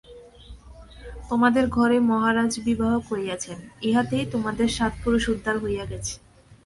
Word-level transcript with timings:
তােমাদের 1.27 1.65
ঘরে 1.67 1.97
মহারাজ 2.09 2.51
বিবাহ 2.59 2.93
করিয়াছেন, 3.09 3.57
ইহাতেই 3.81 4.25
তোমাদের 4.31 4.67
সাত 4.77 4.93
পুরুষ 5.03 5.23
উদ্ধার 5.29 5.55
হইয়া 5.57 5.85
গেছে। 5.85 6.13